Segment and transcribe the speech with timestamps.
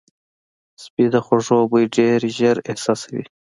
[0.83, 3.23] سپي د خوړو بوی ډېر ژر احساسوي.